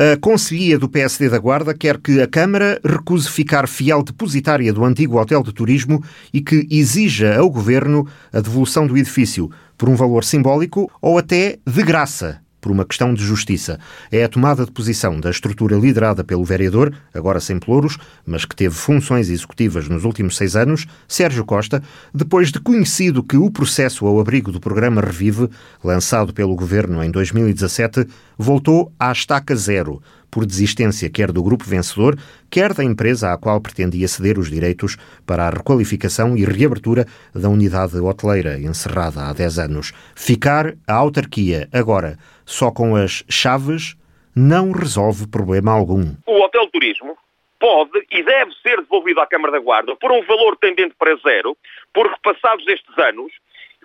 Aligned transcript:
A 0.00 0.16
Conselhia 0.16 0.78
do 0.78 0.88
PSD 0.88 1.28
da 1.28 1.40
Guarda 1.40 1.74
quer 1.74 1.98
que 1.98 2.22
a 2.22 2.28
Câmara 2.28 2.80
recuse 2.84 3.28
ficar 3.28 3.66
fiel 3.66 4.00
depositária 4.00 4.72
do 4.72 4.84
antigo 4.84 5.18
hotel 5.18 5.42
de 5.42 5.52
turismo 5.52 6.00
e 6.32 6.40
que 6.40 6.68
exija 6.70 7.36
ao 7.36 7.50
Governo 7.50 8.06
a 8.32 8.38
devolução 8.38 8.86
do 8.86 8.96
edifício 8.96 9.50
por 9.76 9.88
um 9.88 9.96
valor 9.96 10.22
simbólico 10.22 10.88
ou 11.02 11.18
até 11.18 11.58
de 11.66 11.82
graça 11.82 12.40
por 12.60 12.72
uma 12.72 12.84
questão 12.84 13.14
de 13.14 13.24
justiça. 13.24 13.78
É 14.10 14.24
a 14.24 14.28
tomada 14.28 14.64
de 14.64 14.70
posição 14.70 15.18
da 15.20 15.30
estrutura 15.30 15.76
liderada 15.76 16.24
pelo 16.24 16.44
vereador, 16.44 16.92
agora 17.14 17.40
sem 17.40 17.58
pelouros, 17.58 17.98
mas 18.26 18.44
que 18.44 18.56
teve 18.56 18.74
funções 18.74 19.30
executivas 19.30 19.88
nos 19.88 20.04
últimos 20.04 20.36
seis 20.36 20.56
anos, 20.56 20.86
Sérgio 21.06 21.44
Costa, 21.44 21.82
depois 22.12 22.50
de 22.50 22.60
conhecido 22.60 23.22
que 23.22 23.36
o 23.36 23.50
processo 23.50 24.06
ao 24.06 24.20
abrigo 24.20 24.52
do 24.52 24.60
programa 24.60 25.00
Revive, 25.00 25.48
lançado 25.82 26.32
pelo 26.32 26.54
governo 26.54 27.02
em 27.02 27.10
2017, 27.10 28.06
voltou 28.36 28.92
à 28.98 29.10
estaca 29.12 29.54
zero, 29.56 30.02
por 30.30 30.46
desistência 30.46 31.10
quer 31.10 31.32
do 31.32 31.42
grupo 31.42 31.64
vencedor, 31.64 32.16
quer 32.50 32.74
da 32.74 32.84
empresa 32.84 33.32
à 33.32 33.38
qual 33.38 33.60
pretendia 33.60 34.08
ceder 34.08 34.38
os 34.38 34.50
direitos 34.50 34.96
para 35.26 35.46
a 35.46 35.50
requalificação 35.50 36.36
e 36.36 36.44
reabertura 36.44 37.06
da 37.34 37.48
unidade 37.48 37.98
hoteleira 37.98 38.58
encerrada 38.58 39.22
há 39.22 39.32
10 39.32 39.58
anos. 39.58 39.92
Ficar 40.14 40.74
a 40.86 40.94
autarquia 40.94 41.68
agora 41.72 42.18
só 42.44 42.70
com 42.70 42.96
as 42.96 43.24
chaves 43.28 43.96
não 44.34 44.72
resolve 44.72 45.26
problema 45.26 45.72
algum. 45.72 46.14
O 46.26 46.40
hotel 46.42 46.68
turismo 46.68 47.16
pode 47.58 48.06
e 48.10 48.22
deve 48.22 48.52
ser 48.62 48.76
devolvido 48.76 49.20
à 49.20 49.26
Câmara 49.26 49.52
da 49.52 49.58
Guarda 49.58 49.96
por 49.96 50.12
um 50.12 50.22
valor 50.24 50.56
tendente 50.56 50.94
para 50.98 51.16
zero, 51.16 51.56
porque 51.92 52.16
passados 52.22 52.66
estes 52.68 52.96
anos, 52.98 53.32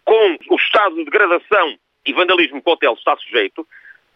com 0.05 0.37
o 0.49 0.55
estado 0.55 0.95
de 0.95 1.05
degradação 1.05 1.75
e 2.05 2.13
vandalismo 2.13 2.61
que 2.61 2.69
o 2.69 2.73
hotel 2.73 2.93
está 2.93 3.15
sujeito, 3.17 3.65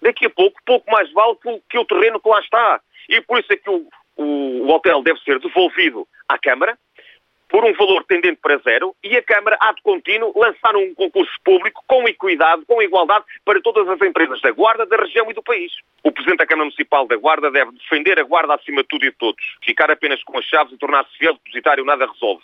daqui 0.02 0.26
a 0.26 0.30
pouco, 0.30 0.60
pouco 0.66 0.90
mais 0.92 1.12
vale 1.12 1.38
que 1.70 1.78
o 1.78 1.86
terreno 1.86 2.20
que 2.20 2.30
lá 2.30 2.40
está. 2.40 2.82
E 3.10 3.22
por 3.22 3.40
isso 3.40 3.52
é 3.52 3.58
que 3.58 3.70
o, 3.70 3.88
o, 4.16 4.24
o 4.24 4.70
hotel 4.70 5.02
deve 5.02 5.20
ser 5.22 5.40
devolvido 5.40 6.08
à 6.28 6.38
Câmara, 6.38 6.78
por 7.50 7.64
um 7.64 7.74
valor 7.74 8.04
tendente 8.04 8.40
para 8.42 8.58
zero 8.58 8.96
e 9.04 9.16
a 9.16 9.24
Câmara 9.24 9.58
há 9.62 9.72
de 9.72 9.82
contínuo 9.82 10.34
lançar 10.36 10.76
um 10.76 10.94
concurso 10.94 11.32
público 11.44 11.82
com 11.88 12.08
equidade, 12.08 12.66
com 12.66 12.82
igualdade 12.82 13.24
para 13.46 13.62
todas 13.62 13.88
as 13.88 14.02
empresas 14.02 14.42
da 14.42 14.52
Guarda, 14.52 14.86
da 14.86 14.98
região 14.98 15.30
e 15.32 15.34
do 15.34 15.42
país. 15.42 15.72
O 16.04 16.12
Presidente 16.12 16.40
da 16.40 16.46
Câmara 16.46 16.66
Municipal 16.66 17.08
da 17.08 17.16
Guarda 17.16 17.50
deve 17.50 17.72
defender 17.72 18.20
a 18.20 18.24
Guarda 18.24 18.56
acima 18.56 18.82
de 18.82 18.88
tudo 18.90 19.06
e 19.06 19.12
de 19.12 19.18
todos. 19.18 19.44
Ficar 19.64 19.90
apenas 19.90 20.22
com 20.24 20.38
as 20.38 20.46
chaves 20.46 20.74
e 20.74 20.78
tornar-se 20.78 21.18
fiel 21.18 21.34
depositário 21.36 21.86
nada 21.86 22.06
resolve 22.06 22.44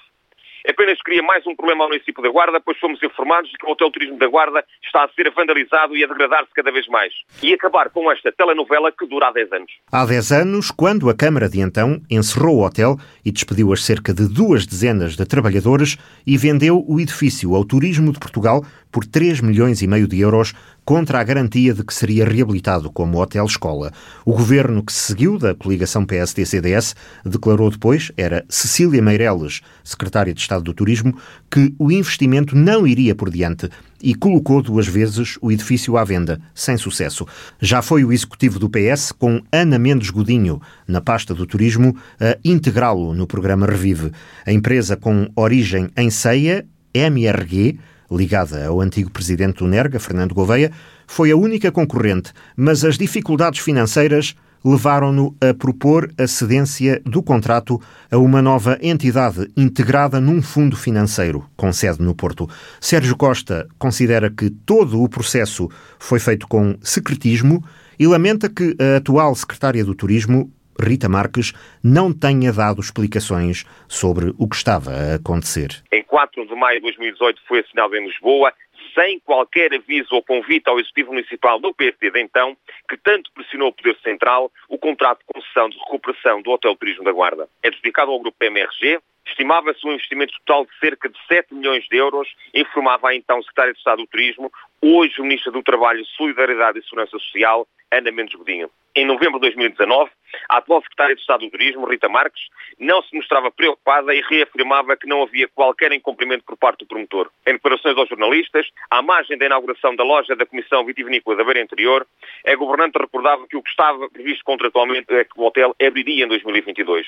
apenas 0.68 1.02
cria 1.02 1.22
mais 1.22 1.46
um 1.46 1.56
problema 1.56 1.84
ao 1.84 1.90
município 1.90 2.24
da 2.24 2.30
Guarda, 2.30 2.60
pois 2.60 2.78
fomos 2.80 3.02
informados 3.04 3.50
de 3.52 3.58
que 3.58 3.66
o 3.66 3.72
Hotel 3.72 3.92
Turismo 3.92 4.18
da 4.18 4.28
Guarda 4.28 4.64
está 4.84 5.04
a 5.04 5.10
ser 5.10 5.30
vandalizado 5.32 5.96
e 5.96 6.04
a 6.04 6.08
degradar-se 6.08 6.54
cada 6.54 6.72
vez 6.72 6.88
mais. 6.88 7.14
E 7.42 7.54
acabar 7.54 7.90
com 7.90 8.12
esta 8.12 8.32
telenovela 8.32 8.92
que 8.92 9.06
dura 9.06 9.28
há 9.28 9.32
10 9.32 9.52
anos. 9.52 9.72
Há 9.92 10.06
10 10.06 10.32
anos, 10.32 10.72
quando 10.72 11.10
a 11.10 11.16
Câmara 11.16 11.50
de 11.50 11.60
então 11.60 12.02
encerrou 12.10 12.58
o 12.58 12.66
hotel 12.66 12.98
e 13.26 13.32
despediu 13.32 13.72
as 13.72 13.84
cerca 13.84 14.14
de 14.14 14.28
duas 14.28 14.66
dezenas 14.66 15.16
de 15.16 15.26
trabalhadores 15.26 15.98
e 16.26 16.38
vendeu 16.38 16.84
o 16.88 17.00
edifício 17.00 17.56
ao 17.56 17.66
Turismo 17.66 18.12
de 18.12 18.20
Portugal 18.20 18.64
por 18.94 19.08
3 19.08 19.42
milhões 19.42 19.82
e 19.82 19.88
meio 19.88 20.08
de 20.08 20.20
euros 20.20 20.54
contra 20.86 21.20
a 21.20 21.24
garantia 21.24 21.74
de 21.74 21.84
que 21.84 21.94
seria 21.94 22.26
reabilitado 22.26 22.92
como 22.92 23.20
hotel-escola. 23.20 23.92
O 24.24 24.34
governo 24.34 24.84
que 24.84 24.94
se 24.94 25.00
seguiu 25.00 25.40
da 25.40 25.56
coligação 25.56 26.06
PSD-CDS 26.06 26.96
declarou 27.26 27.72
depois, 27.72 28.12
era 28.16 28.46
Cecília 28.48 29.02
Meireles, 29.02 29.62
secretária 29.84 30.32
de 30.32 30.40
Estado 30.40 30.64
do 30.64 30.76
Turismo, 30.76 31.18
que 31.50 31.74
o 31.80 31.92
investimento 31.92 32.56
não 32.56 32.86
iria 32.86 33.16
por 33.16 33.32
diante 33.32 33.68
e 34.00 34.14
colocou 34.14 34.62
duas 34.62 34.86
vezes 34.86 35.40
o 35.42 35.52
edifício 35.52 35.98
à 35.98 36.04
venda, 36.04 36.40
sem 36.54 36.78
sucesso. 36.78 37.26
Já 37.60 37.82
foi 37.82 38.04
o 38.04 38.14
executivo 38.14 38.60
do 38.60 38.70
PS, 38.70 39.12
com 39.12 39.42
Ana 39.52 39.80
Mendes 39.80 40.12
Godinho, 40.12 40.62
na 40.88 41.02
pasta 41.02 41.34
do 41.34 41.48
turismo, 41.48 41.98
a 42.20 42.38
integrá-lo 42.46 43.16
no 43.16 43.26
programa 43.26 43.66
Revive. 43.66 44.12
A 44.46 44.52
empresa 44.52 44.96
com 44.96 45.28
origem 45.36 45.90
em 45.98 46.12
Ceia, 46.12 46.64
MRG, 46.94 47.80
ligada 48.12 48.66
ao 48.66 48.82
antigo 48.82 49.10
presidente 49.10 49.60
do 49.60 49.68
NERGA, 49.68 50.00
Fernando 50.00 50.36
Gouveia, 50.36 50.72
foi 51.08 51.32
a 51.32 51.38
única 51.38 51.72
concorrente, 51.72 52.32
mas 52.56 52.84
as 52.84 52.98
dificuldades 52.98 53.60
financeiras 53.60 54.36
levaram-no 54.64 55.36
a 55.42 55.54
propor 55.54 56.12
a 56.18 56.26
cedência 56.26 57.02
do 57.06 57.22
contrato 57.22 57.82
a 58.10 58.18
uma 58.18 58.42
nova 58.42 58.78
entidade 58.82 59.50
integrada 59.58 60.22
num 60.22 60.42
fundo 60.42 60.78
financeiro, 60.78 61.46
com 61.58 61.74
sede 61.74 62.02
no 62.02 62.16
Porto. 62.16 62.50
Sérgio 62.80 63.16
Costa 63.18 63.68
considera 63.78 64.32
que 64.32 64.50
todo 64.50 65.02
o 65.02 65.10
processo 65.10 65.70
foi 66.00 66.20
feito 66.20 66.48
com 66.48 66.78
secretismo 66.82 67.64
e 68.00 68.08
lamenta 68.08 68.50
que 68.50 68.76
a 68.80 68.98
atual 68.98 69.36
secretária 69.36 69.84
do 69.84 69.94
Turismo 69.94 70.50
Rita 70.80 71.10
Marques 71.10 71.54
não 71.84 72.14
tenha 72.14 72.52
dado 72.52 72.82
explicações 72.82 73.66
sobre 73.88 74.34
o 74.38 74.48
que 74.48 74.56
estava 74.56 74.92
a 74.92 75.16
acontecer. 75.16 75.84
Em 75.92 76.04
4 76.04 76.46
de 76.46 76.56
maio 76.56 76.78
de 76.78 76.84
2018 76.84 77.42
foi 77.48 77.60
assinado 77.60 77.96
em 77.96 78.06
Lisboa, 78.06 78.54
sem 78.94 79.20
qualquer 79.20 79.74
aviso 79.74 80.14
ou 80.14 80.24
convite 80.24 80.68
ao 80.68 80.80
Executivo 80.80 81.14
Municipal 81.14 81.60
do 81.60 81.74
PSD 81.74 82.12
de 82.12 82.22
então, 82.22 82.56
que 82.88 82.98
tanto 82.98 83.32
pressionou 83.34 83.70
o 83.70 83.74
Poder 83.74 83.98
Central, 84.04 84.52
o 84.70 84.78
contrato 84.78 85.20
de 85.20 85.34
concessão 85.34 85.70
de 85.70 85.78
recuperação 85.80 86.42
do 86.42 86.52
Hotel 86.52 86.76
Turismo 86.76 87.04
da 87.04 87.12
Guarda. 87.12 87.48
É 87.64 87.72
dedicado 87.72 88.12
ao 88.12 88.20
Grupo 88.20 88.44
MRG, 88.44 89.00
Estimava-se 89.26 89.88
um 89.88 89.94
investimento 89.94 90.34
total 90.40 90.66
de 90.66 90.78
cerca 90.80 91.10
de 91.10 91.18
7 91.28 91.54
milhões 91.54 91.86
de 91.86 91.96
euros, 91.96 92.28
informava 92.54 93.10
a 93.10 93.16
então 93.16 93.42
Secretária 93.42 93.74
de 93.74 93.80
Estado 93.80 94.00
do 94.00 94.08
Turismo, 94.08 94.52
hoje 94.82 95.20
o 95.20 95.24
Ministro 95.24 95.52
do 95.52 95.64
Trabalho, 95.64 96.06
Solidariedade 96.18 96.80
e 96.80 96.84
Segurança 96.84 97.18
Social, 97.18 97.66
Ana 97.90 98.12
Mendes 98.12 98.36
Godinho. 98.36 98.70
Em 98.96 99.06
novembro 99.06 99.40
de 99.40 99.48
2019, 99.48 100.12
a 100.48 100.58
atual 100.58 100.80
Secretária 100.84 101.16
de 101.16 101.22
Estado 101.22 101.40
do 101.42 101.50
Turismo, 101.50 101.90
Rita 101.90 102.08
Marques, 102.08 102.44
não 102.78 103.02
se 103.02 103.16
mostrava 103.16 103.50
preocupada 103.50 104.14
e 104.14 104.22
reafirmava 104.22 104.96
que 104.96 105.08
não 105.08 105.24
havia 105.24 105.48
qualquer 105.48 105.92
incumprimento 105.92 106.44
por 106.44 106.56
parte 106.56 106.80
do 106.80 106.86
promotor. 106.86 107.32
Em 107.48 107.54
declarações 107.54 107.98
aos 107.98 108.08
jornalistas, 108.08 108.70
à 108.92 109.02
margem 109.02 109.36
da 109.36 109.48
inauguração 109.48 109.96
da 109.96 110.04
loja 110.04 110.36
da 110.36 110.46
Comissão 110.46 110.86
Vitivinícola 110.86 111.38
da 111.38 111.44
Beira 111.44 111.62
Interior, 111.62 112.06
a 112.46 112.56
governante 112.56 113.00
recordava 113.00 113.48
que 113.48 113.58
o 113.58 113.64
que 113.64 113.70
estava 113.72 114.08
previsto 114.12 114.44
contratualmente 114.46 115.12
é 115.12 115.24
que 115.24 115.40
o 115.40 115.44
hotel 115.44 115.76
abriria 115.82 116.26
em 116.26 116.28
2022 116.28 117.08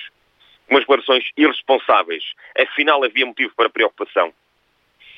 umas 0.67 0.81
declarações 0.81 1.23
irresponsáveis. 1.37 2.23
Afinal, 2.57 3.03
havia 3.03 3.27
motivo 3.27 3.53
para 3.55 3.69
preocupação. 3.69 4.33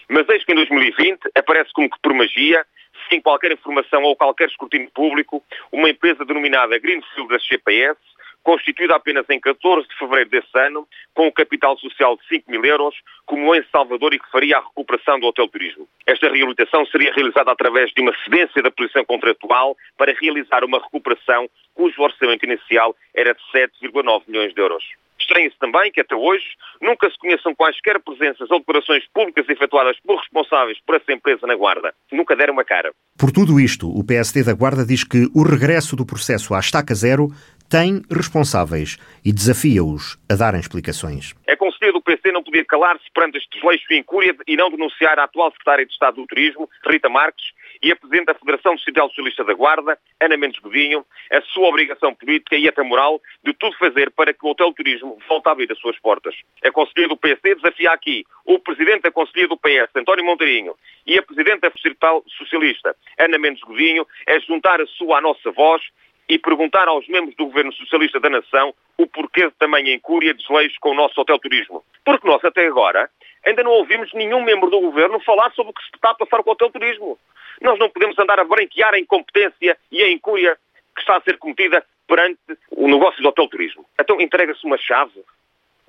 Mas 0.10 0.28
eis 0.30 0.44
que 0.44 0.52
em 0.52 0.56
2020 0.56 1.20
aparece 1.36 1.72
como 1.74 1.90
que 1.90 2.00
por 2.02 2.14
magia, 2.14 2.66
sem 3.10 3.22
qualquer 3.22 3.52
informação 3.52 4.04
ou 4.04 4.16
qualquer 4.16 4.48
escrutínio 4.48 4.90
público, 4.92 5.44
uma 5.72 5.90
empresa 5.90 6.26
denominada 6.26 6.80
Greenfield 6.80 7.30
da 7.30 7.38
GPS, 7.38 8.00
constituída 8.44 8.96
apenas 8.96 9.26
em 9.30 9.40
14 9.40 9.88
de 9.88 9.98
fevereiro 9.98 10.30
desse 10.30 10.58
ano, 10.58 10.88
com 11.14 11.28
um 11.28 11.32
capital 11.32 11.78
social 11.78 12.16
de 12.16 12.28
5 12.28 12.50
mil 12.50 12.64
euros, 12.64 12.96
como 13.26 13.54
em 13.54 13.64
Salvador 13.72 14.14
e 14.14 14.20
que 14.20 14.32
faria 14.32 14.58
a 14.58 14.62
recuperação 14.62 15.20
do 15.20 15.28
hotel 15.28 15.48
turismo. 15.48 15.88
Esta 16.06 16.28
reabilitação 16.28 16.86
seria 16.86 17.14
realizada 17.14 17.52
através 17.52 17.92
de 17.92 18.02
uma 18.02 18.14
cedência 18.24 18.62
da 18.62 18.72
posição 18.72 19.04
contratual 19.04 19.76
para 19.98 20.14
realizar 20.14 20.64
uma 20.64 20.80
recuperação 20.80 21.50
cujo 21.74 22.02
orçamento 22.02 22.46
inicial 22.46 22.96
era 23.14 23.34
de 23.34 23.42
7,9 23.54 24.24
milhões 24.28 24.54
de 24.54 24.62
euros. 24.62 24.84
Estranha-se 25.20 25.58
também 25.60 25.92
que 25.92 26.00
até 26.00 26.16
hoje 26.16 26.46
nunca 26.82 27.10
se 27.10 27.18
conheçam 27.18 27.54
quaisquer 27.54 28.00
presenças 28.00 28.50
ou 28.50 28.60
declarações 28.60 29.04
públicas 29.14 29.50
efetuadas 29.50 29.98
por 30.06 30.20
responsáveis 30.20 30.78
por 30.86 30.96
essa 30.96 31.12
empresa 31.12 31.46
na 31.46 31.56
Guarda. 31.56 31.94
Nunca 32.12 32.36
deram 32.36 32.54
uma 32.54 32.64
cara. 32.64 32.94
Por 33.18 33.32
tudo 33.32 33.60
isto, 33.60 33.90
o 33.90 34.06
PSD 34.06 34.44
da 34.44 34.54
Guarda 34.54 34.86
diz 34.86 35.04
que 35.04 35.28
o 35.36 35.44
regresso 35.44 35.96
do 35.96 36.06
processo 36.06 36.54
à 36.54 36.60
estaca 36.60 36.94
zero 36.94 37.30
tem 37.70 38.02
responsáveis 38.10 38.98
e 39.24 39.32
desafia-os 39.32 40.18
a 40.30 40.36
darem 40.36 40.60
explicações. 40.60 41.34
É 41.46 41.56
conselheiro 41.56 42.00
do 42.00 42.02
PC 42.02 42.32
não 42.32 42.44
podia 42.44 42.66
calar-se 42.66 43.06
perante 43.14 43.38
este 43.38 43.50
desleixo 43.52 43.86
e 43.92 43.98
incúria 43.98 44.36
e 44.48 44.56
não 44.56 44.70
denunciar 44.70 45.20
a 45.20 45.24
atual 45.24 45.52
secretária 45.52 45.86
de 45.86 45.92
Estado 45.92 46.16
do 46.16 46.28
Turismo, 46.28 46.70
Rita 46.86 47.10
Marques, 47.10 47.46
e 47.82 47.92
a 47.92 47.96
Presidente 47.96 48.26
da 48.26 48.34
Federação 48.34 48.76
Distrital 48.76 49.08
Socialista 49.10 49.44
da 49.44 49.54
Guarda, 49.54 49.98
Ana 50.20 50.38
Mendes 50.38 50.60
Godinho, 50.60 51.06
a 51.32 51.42
sua 51.42 51.68
obrigação 51.68 52.14
política 52.16 52.56
e 52.56 52.68
até 52.68 52.82
moral 52.82 53.22
de 53.44 53.54
tudo 53.54 53.78
fazer 53.78 54.12
para 54.12 54.34
que 54.34 54.46
o 54.46 54.50
Hotel 54.50 54.74
Turismo 54.74 55.18
volte 55.28 55.48
a 55.48 55.52
abrir 55.52 55.72
as 55.72 55.78
suas 55.80 55.98
portas. 56.00 56.36
A 56.64 56.72
Conselheira 56.72 57.10
do 57.10 57.18
PC 57.18 57.56
desafia 57.56 57.92
aqui 57.92 58.26
o 58.46 58.60
Presidente 58.60 59.02
da 59.02 59.12
Conselhia 59.12 59.48
do 59.48 59.58
PS, 59.58 59.90
António 59.96 60.26
Monteirinho, 60.26 60.74
e 61.06 61.18
a 61.18 61.22
Presidente 61.22 61.62
da 61.62 61.70
Distrital 61.70 62.24
Socialista, 62.38 62.96
Ana 63.20 63.38
Mendes 63.38 63.62
Godinho, 63.62 64.08
a 64.28 64.40
juntar 64.40 64.82
a 64.82 64.88
sua 64.88 65.20
à 65.20 65.22
nossa 65.22 65.52
voz 65.52 65.82
e 66.30 66.38
perguntar 66.38 66.88
aos 66.88 67.08
membros 67.08 67.36
do 67.36 67.46
Governo 67.46 67.72
Socialista 67.74 68.20
da 68.20 68.30
Nação 68.30 68.74
o 68.98 69.08
porquê 69.08 69.48
de 69.48 69.56
tamanha 69.56 69.94
incúria 69.94 70.34
de 70.34 70.42
desleixo 70.42 70.76
com 70.80 70.92
o 70.92 70.96
nosso 70.96 71.20
hotel 71.20 71.40
turismo. 71.40 71.84
Porque 72.04 72.28
nós, 72.28 72.44
até 72.44 72.68
agora, 72.68 73.10
ainda 73.46 73.64
não 73.64 73.72
ouvimos 73.72 74.12
nenhum 74.14 74.44
membro 74.44 74.70
do 74.70 74.82
Governo 74.82 75.20
falar 75.22 75.52
sobre 75.52 75.72
o 75.72 75.74
que 75.74 75.84
se 75.84 75.90
está 75.96 76.12
a 76.12 76.16
passar 76.16 76.44
com 76.44 76.50
o 76.50 76.54
hotel 76.54 76.70
turismo. 76.70 77.18
Nós 77.62 77.80
não 77.80 77.90
podemos 77.90 78.18
andar 78.20 78.40
a 78.40 78.44
branquear 78.44 78.94
a 78.94 79.00
incompetência 79.00 79.78
e 79.92 80.02
a 80.02 80.12
incúria 80.12 80.58
que 80.96 81.02
está 81.02 81.18
a 81.18 81.22
ser 81.22 81.38
cometida 81.38 81.86
perante 82.08 82.40
o 82.72 82.88
negócio 82.88 83.22
do 83.22 83.30
hotel 83.30 83.48
turismo. 83.48 83.86
Então 84.00 84.20
entrega-se 84.20 84.66
uma 84.66 84.78
chave 84.78 85.24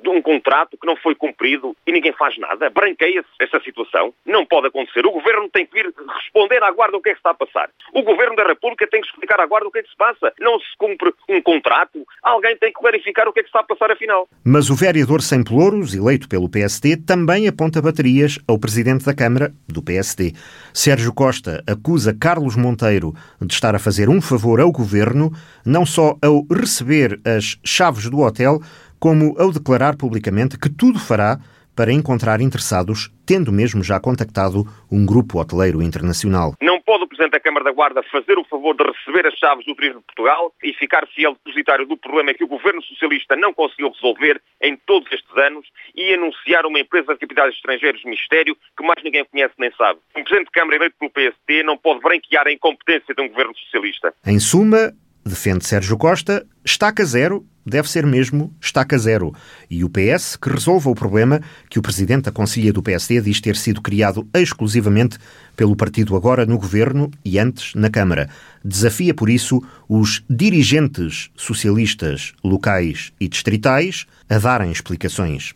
de 0.00 0.08
um 0.08 0.22
contrato 0.22 0.76
que 0.78 0.86
não 0.86 0.96
foi 0.96 1.14
cumprido 1.14 1.76
e 1.86 1.92
ninguém 1.92 2.12
faz 2.12 2.38
nada? 2.38 2.70
Branqueia-se 2.70 3.28
esta 3.40 3.60
situação? 3.60 4.12
Não 4.24 4.46
pode 4.46 4.68
acontecer. 4.68 5.04
O 5.06 5.10
Governo 5.10 5.48
tem 5.48 5.66
que 5.66 5.74
vir 5.74 5.92
responder 6.22 6.62
à 6.62 6.70
Guarda 6.70 6.96
o 6.96 7.02
que 7.02 7.10
é 7.10 7.12
que 7.12 7.18
está 7.18 7.30
a 7.30 7.34
passar. 7.34 7.70
O 7.92 8.02
Governo 8.02 8.36
da 8.36 8.44
República 8.44 8.86
tem 8.86 9.00
que 9.00 9.06
explicar 9.08 9.40
à 9.40 9.46
Guarda 9.46 9.68
o 9.68 9.70
que 9.70 9.80
é 9.80 9.82
que 9.82 9.90
se 9.90 9.96
passa. 9.96 10.32
Não 10.40 10.58
se 10.58 10.76
cumpre 10.78 11.12
um 11.28 11.42
contrato. 11.42 12.06
Alguém 12.22 12.56
tem 12.56 12.72
que 12.72 12.78
clarificar 12.80 13.28
o 13.28 13.32
que 13.32 13.40
é 13.40 13.42
que 13.42 13.48
está 13.48 13.60
a 13.60 13.64
passar 13.64 13.90
afinal. 13.90 14.28
Mas 14.44 14.70
o 14.70 14.74
vereador 14.74 15.22
Sem 15.22 15.42
Pelouros, 15.42 15.94
eleito 15.94 16.28
pelo 16.28 16.48
PSD, 16.48 16.96
também 16.96 17.48
aponta 17.48 17.82
baterias 17.82 18.38
ao 18.46 18.58
Presidente 18.58 19.04
da 19.04 19.14
Câmara, 19.14 19.52
do 19.66 19.82
PSD. 19.82 20.32
Sérgio 20.72 21.12
Costa 21.12 21.62
acusa 21.66 22.16
Carlos 22.18 22.56
Monteiro 22.56 23.12
de 23.40 23.52
estar 23.52 23.74
a 23.74 23.78
fazer 23.78 24.08
um 24.08 24.20
favor 24.20 24.60
ao 24.60 24.70
Governo, 24.70 25.32
não 25.64 25.84
só 25.84 26.16
ao 26.22 26.44
receber 26.50 27.20
as 27.24 27.58
chaves 27.64 28.08
do 28.08 28.20
hotel, 28.20 28.60
como 28.98 29.34
ao 29.38 29.52
declarar 29.52 29.96
publicamente 29.96 30.58
que 30.58 30.68
tudo 30.68 30.98
fará 30.98 31.38
para 31.78 31.92
encontrar 31.92 32.40
interessados, 32.40 33.08
tendo 33.24 33.52
mesmo 33.52 33.84
já 33.84 34.00
contactado 34.00 34.66
um 34.90 35.06
grupo 35.06 35.38
hoteleiro 35.38 35.80
internacional. 35.80 36.54
Não 36.60 36.80
pode 36.80 37.04
o 37.04 37.06
Presidente 37.06 37.30
da 37.30 37.40
Câmara 37.40 37.66
da 37.66 37.70
Guarda 37.70 38.02
fazer 38.10 38.36
o 38.36 38.44
favor 38.44 38.74
de 38.74 38.82
receber 38.82 39.24
as 39.28 39.34
chaves 39.38 39.64
do 39.64 39.76
Turismo 39.76 40.00
de 40.00 40.06
Portugal 40.06 40.52
e 40.60 40.72
ficar 40.74 41.06
fiel 41.14 41.34
depositário 41.34 41.86
do 41.86 41.96
problema 41.96 42.34
que 42.34 42.42
o 42.42 42.48
Governo 42.48 42.82
Socialista 42.82 43.36
não 43.36 43.54
conseguiu 43.54 43.92
resolver 43.92 44.42
em 44.60 44.76
todos 44.86 45.06
estes 45.12 45.36
anos 45.36 45.64
e 45.94 46.12
anunciar 46.14 46.66
uma 46.66 46.80
empresa 46.80 47.14
de 47.14 47.20
capitais 47.20 47.54
estrangeiros 47.54 48.04
mistério 48.04 48.56
que 48.76 48.84
mais 48.84 49.00
ninguém 49.04 49.24
conhece 49.26 49.54
nem 49.56 49.70
sabe. 49.78 50.00
Um 50.16 50.24
Presidente 50.24 50.46
de 50.46 50.52
Câmara 50.58 50.76
eleito 50.78 50.96
pelo 50.98 51.12
PSD 51.12 51.62
não 51.62 51.78
pode 51.78 52.00
branquear 52.00 52.48
a 52.48 52.52
incompetência 52.52 53.14
de 53.14 53.22
um 53.22 53.28
Governo 53.28 53.54
Socialista. 53.56 54.12
Em 54.26 54.40
suma, 54.40 54.92
defende 55.28 55.66
Sérgio 55.66 55.96
Costa, 55.96 56.44
estaca 56.64 57.04
zero 57.04 57.46
deve 57.68 57.88
ser 57.88 58.06
mesmo 58.06 58.52
estaca 58.60 58.98
zero. 58.98 59.32
E 59.70 59.84
o 59.84 59.90
PS 59.90 60.36
que 60.36 60.48
resolva 60.48 60.90
o 60.90 60.94
problema 60.94 61.40
que 61.68 61.78
o 61.78 61.82
presidente 61.82 62.24
da 62.24 62.32
Conselhia 62.32 62.72
do 62.72 62.82
PSD 62.82 63.20
diz 63.20 63.40
ter 63.40 63.56
sido 63.56 63.82
criado 63.82 64.26
exclusivamente 64.34 65.18
pelo 65.54 65.76
partido 65.76 66.16
agora 66.16 66.46
no 66.46 66.58
governo 66.58 67.10
e 67.24 67.38
antes 67.38 67.74
na 67.74 67.90
Câmara. 67.90 68.28
Desafia, 68.64 69.14
por 69.14 69.28
isso, 69.28 69.62
os 69.88 70.24
dirigentes 70.28 71.30
socialistas 71.36 72.32
locais 72.42 73.12
e 73.20 73.28
distritais 73.28 74.06
a 74.28 74.38
darem 74.38 74.70
explicações. 74.70 75.54